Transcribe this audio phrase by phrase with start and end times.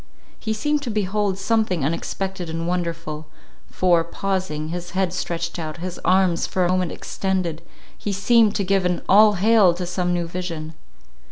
[0.39, 3.27] He seemed to behold something unexpected and wonderful;
[3.69, 7.61] for, pausing, his head stretched out, his arms for a moment extended,
[7.95, 9.75] he seemed to give an All Hail!
[9.75, 10.73] to some new vision.